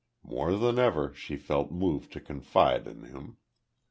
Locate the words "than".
0.57-0.79